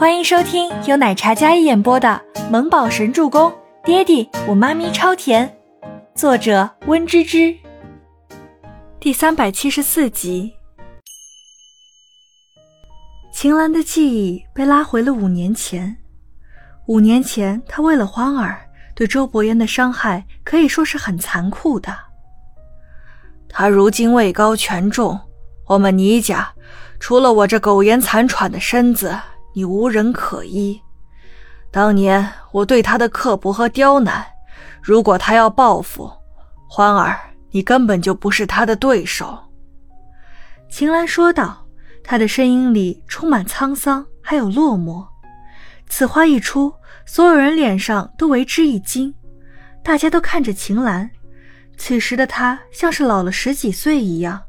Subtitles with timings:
[0.00, 3.50] 欢迎收听由奶茶嘉一演播的《萌宝神助攻》，
[3.84, 5.54] 爹地我妈咪超甜，
[6.14, 7.54] 作者温芝芝。
[8.98, 10.54] 第三百七十四集。
[13.30, 15.94] 秦岚的记忆被拉回了五年前。
[16.86, 18.58] 五年前，她为了欢儿，
[18.94, 21.94] 对周伯言的伤害可以说是很残酷的。
[23.50, 25.20] 他如今位高权重，
[25.66, 26.50] 我们倪家
[26.98, 29.14] 除了我这苟延残喘的身子，
[29.60, 30.80] 你无人可依。
[31.70, 34.24] 当年我对他的刻薄和刁难，
[34.82, 36.10] 如果他要报复，
[36.66, 37.20] 欢儿，
[37.50, 39.38] 你根本就不是他的对手。”
[40.70, 41.66] 秦岚说道，
[42.02, 45.06] 她的声音里充满沧桑，还有落寞。
[45.90, 46.72] 此话一出，
[47.04, 49.14] 所有人脸上都为之一惊，
[49.84, 51.10] 大家都看着秦岚。
[51.76, 54.40] 此时的她像是老了十几岁一样，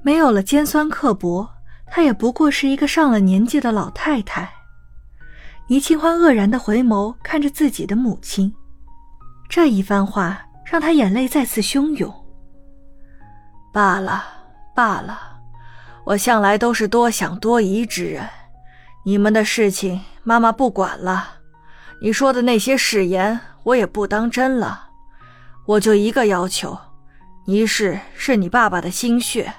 [0.00, 1.46] 没有了尖酸刻薄，
[1.94, 4.52] 她也不过是一个上了年纪的老太太。
[5.68, 8.52] 倪清欢愕然的回眸看着自己的母亲，
[9.48, 12.12] 这一番话让她眼泪再次汹涌。
[13.72, 14.24] 罢了，
[14.74, 15.38] 罢了，
[16.02, 18.28] 我向来都是多想多疑之人，
[19.04, 20.00] 你们的事情。
[20.24, 21.34] 妈妈不管了，
[22.02, 24.88] 你说的那些誓言我也不当真了。
[25.64, 26.76] 我就一个要求，
[27.44, 29.54] 倪氏是你爸爸的心血，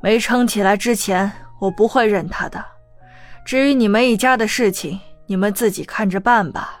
[0.00, 1.32] 没撑起来之前，
[1.64, 2.62] 我不会认他的。
[3.44, 6.80] 至于你们一家的事情，你们自己看着办吧。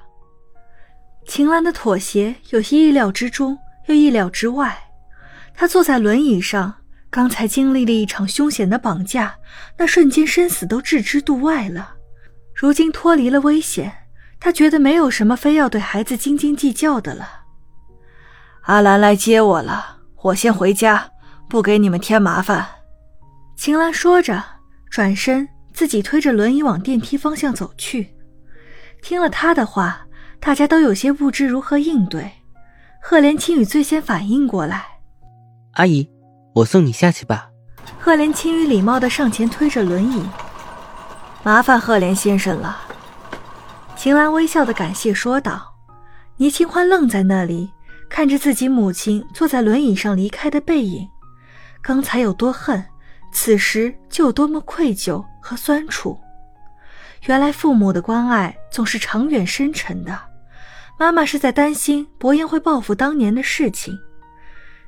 [1.26, 4.78] 秦岚的妥协有些意料之中，又意料之外。
[5.54, 6.74] 她坐在轮椅上，
[7.08, 9.34] 刚才经历了一场凶险的绑架，
[9.78, 11.94] 那瞬间生死都置之度外了。
[12.54, 13.90] 如今脱离了危险，
[14.38, 17.44] 他觉得没有什么非要对孩子斤斤计较的了。
[18.62, 21.10] 阿兰来接我了，我先回家，
[21.48, 22.66] 不给你们添麻烦。
[23.56, 24.42] 秦岚说着，
[24.94, 28.14] 转身自己推着轮椅往电梯方向走去。
[29.02, 30.06] 听了他的话，
[30.38, 32.30] 大家都有些不知如何应对。
[33.02, 34.84] 赫连青羽最先反应过来
[35.74, 36.08] ：“阿姨，
[36.54, 37.50] 我送你下去吧。”
[37.98, 40.24] 赫连青羽礼貌的上前推着轮椅。
[41.42, 42.78] 麻烦赫连先生了，
[43.96, 45.74] 秦岚微笑的感谢说道。
[46.36, 47.68] 倪清欢愣在那里，
[48.08, 51.08] 看着自己母亲坐在轮椅上离开的背影，
[51.82, 52.84] 刚才有多恨，
[53.34, 56.18] 此时就有多么愧疚和酸楚。
[57.26, 60.18] 原来父母的关爱总是长远深沉的，
[60.98, 63.98] 妈妈是在担心伯言会报复当年的事情。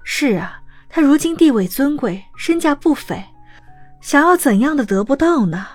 [0.04, 3.22] 是啊，他如今地位尊贵，身价不菲，
[4.00, 5.66] 想要怎样的得不到呢？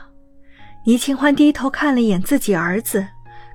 [0.86, 3.06] 倪清欢低头看了一眼自己儿子，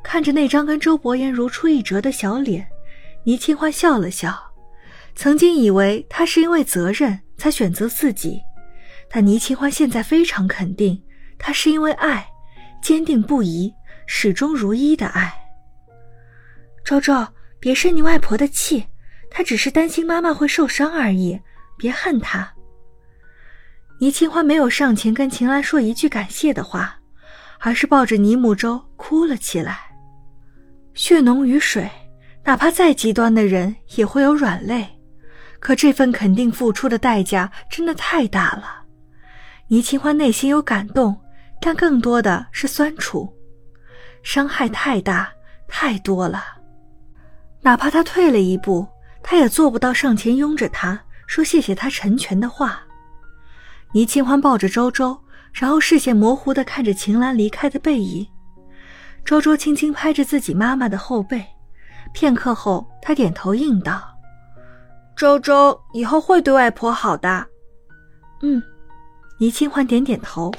[0.03, 2.69] 看着那张跟周伯言如出一辙的小脸，
[3.25, 4.39] 倪清欢笑了笑。
[5.15, 8.43] 曾经以为他是因为责任才选择自己，
[9.09, 11.03] 但倪清欢现在非常肯定，
[11.39, 12.27] 他是因为爱，
[12.83, 13.73] 坚定不移、
[14.07, 15.33] 始终如一的爱。
[16.85, 17.27] 周周，
[17.61, 18.87] 别生你外婆的气，
[19.31, 21.41] 她只是担心妈妈会受伤而已，
[21.77, 22.53] 别恨她。
[23.99, 26.99] 倪清欢没有上前跟秦岚说一句感谢的话。
[27.59, 29.81] 而是抱着倪母舟哭了起来。
[30.93, 31.91] 血浓于水，
[32.45, 34.87] 哪怕再极端的人也会有软肋，
[35.59, 38.85] 可这份肯定付出的代价真的太大了。
[39.69, 41.17] 倪清欢内心有感动，
[41.61, 43.33] 但更多的是酸楚，
[44.23, 45.33] 伤害太大
[45.67, 46.43] 太多了。
[47.61, 48.87] 哪怕他退了一步，
[49.23, 52.81] 他也做不到上前拥着他说谢谢他成全的话。
[53.93, 55.19] 倪清欢抱着周周。
[55.59, 58.27] 然后视线模糊地看着秦岚离开的背影，
[59.25, 61.43] 周周轻轻拍着自己妈妈的后背，
[62.13, 64.07] 片刻后，他点头应道
[65.17, 67.47] ：“周周以后会对外婆好的。”
[68.45, 68.63] 嗯，
[69.39, 70.53] 倪清欢点点头。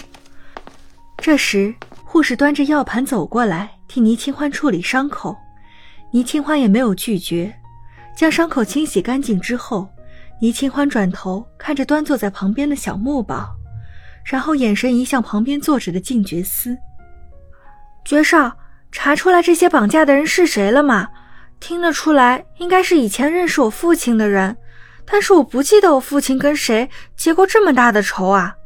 [1.17, 1.73] 这时，
[2.03, 5.35] 护士端着药盘走过来替倪清欢处理伤口，
[6.11, 7.53] 倪清欢也没有拒绝，
[8.15, 9.89] 将伤口清洗干净之后，
[10.39, 13.49] 倪清欢转头看着端坐在旁边的小木宝。
[14.23, 16.77] 然后眼神移向旁边坐着的静觉司。
[18.03, 18.57] 爵少，
[18.91, 21.07] 查出来这些绑架的人是谁了吗？
[21.62, 24.57] 听得出来，应该是以前认识我父亲的人，
[25.06, 28.56] 但是我不记得我父亲跟谁结过这么大的仇啊。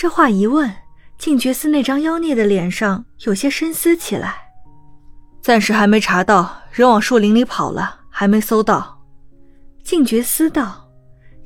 [0.00, 0.74] 这话一问，
[1.18, 4.34] 静觉司那张妖孽的脸上有些深思起来。
[5.42, 8.98] 暂时还没查到，人往树林里跑了，还没搜到。
[9.84, 10.88] 静觉司道。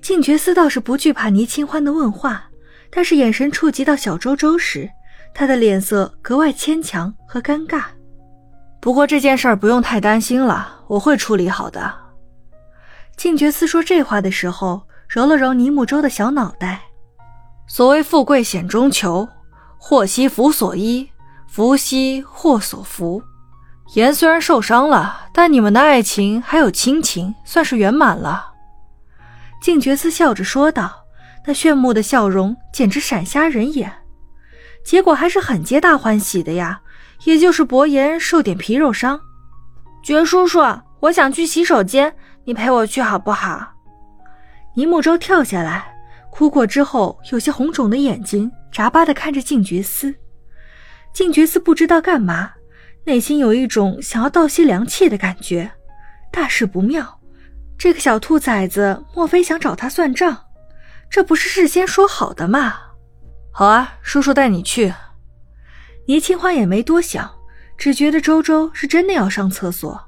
[0.01, 2.45] 静觉司倒是不惧怕倪清欢的问话。
[2.93, 4.89] 但是眼神触及到小周周时，
[5.35, 7.83] 他的脸色格外牵强和尴尬。
[8.81, 11.93] 不过这件事儿不用太担心了，我会处理好的。
[13.17, 16.83] 静觉司说这话的时候，揉了揉尼木舟的小脑袋。
[17.67, 19.29] 所谓富贵险中求，
[19.79, 21.09] 祸兮福所依，
[21.49, 23.23] 福兮祸所伏。
[23.95, 28.53] 言虽然受伤了，但你们的爱情还有亲情，算是圆满了。
[29.61, 31.05] 静觉寺笑着说道，
[31.47, 33.93] 那炫目的笑容简直闪瞎人眼。
[34.85, 36.83] 结果还是很皆大欢喜的呀，
[37.25, 39.19] 也就是伯言受点皮肉伤。
[40.03, 40.61] 觉叔叔，
[41.01, 42.15] 我想去洗手间，
[42.45, 43.73] 你陪我去好不好？
[44.75, 45.94] 倪木舟跳下来，
[46.35, 50.13] 哭过之后，有些红肿的眼睛眨巴的看着静觉司。
[51.13, 52.51] 静觉司不知道干嘛。
[53.05, 55.71] 内心有一种想要倒吸凉气的感觉，
[56.33, 57.21] 大事不妙。
[57.79, 60.37] 这个小兔崽子莫非想找他算账？
[61.09, 62.75] 这不是事先说好的吗？
[63.53, 64.93] 好啊，叔叔带你去。
[66.09, 67.31] 倪清欢也没多想，
[67.79, 70.03] 只觉得周周是真的要上厕所。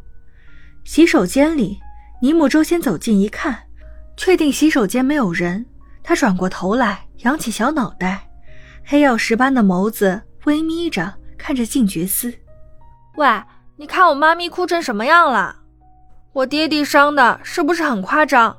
[0.83, 1.79] 洗手间里，
[2.21, 3.57] 倪木舟先走近一看，
[4.17, 5.65] 确定洗手间没有人，
[6.09, 8.31] 他转过头来，扬起小脑袋，
[8.85, 12.33] 黑曜石般的眸子微眯着看着静觉司。
[13.17, 13.27] 喂，
[13.75, 15.57] 你看我妈咪哭成什么样了？
[16.33, 18.57] 我爹地伤的是不是很夸张？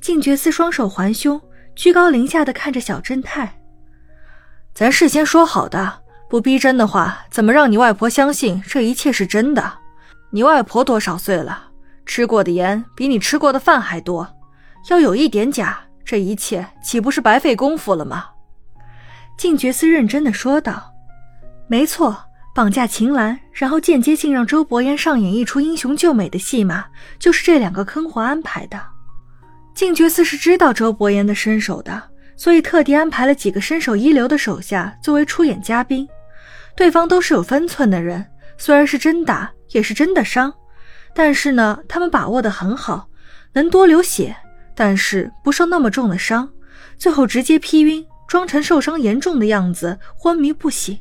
[0.00, 1.40] 静觉司双手环胸，
[1.76, 3.60] 居高临下的看着小正太。
[4.74, 9.72] 咱事先说好的，不逼真的话，怎么让你外婆相信这一切是真的？
[10.32, 11.70] 你外婆多少岁了？
[12.04, 14.28] 吃过的盐比你吃过的饭还多。
[14.90, 18.26] 要有一点假，这一切岂不是白费功夫了吗？
[19.36, 20.92] 静觉寺认真的说道
[21.66, 22.16] ：“没错。”
[22.54, 26.84] 绑架秦岚，然后间接性让周伯言上演一出英雄救美的戏码，
[27.18, 28.80] 就是这两个坑货安排的。
[29.74, 32.00] 静觉寺是知道周伯言的身手的，
[32.36, 36.08] 所以特地安排了几个身手一流的手下作为出演嘉宾。
[36.76, 38.24] 对方都是有分寸的人，
[38.56, 40.54] 虽然是真打，也是真的伤，
[41.12, 43.08] 但是呢，他们把握的很好，
[43.52, 44.36] 能多流血，
[44.74, 46.50] 但是不受那么重的伤，
[46.96, 50.98] 最后直接劈晕，装成受伤严重的样子，昏迷不醒。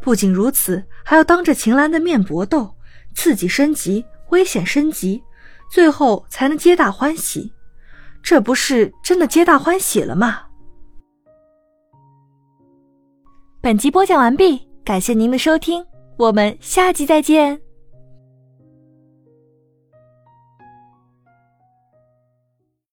[0.00, 2.74] 不仅如此，还要当着秦岚的面搏斗，
[3.14, 5.22] 刺激升级，危险升级，
[5.70, 7.52] 最后才能皆大欢喜。
[8.22, 10.40] 这不是真的皆大欢喜了吗？
[13.60, 15.84] 本集播讲完毕，感谢您的收听，
[16.16, 17.69] 我们下集再见。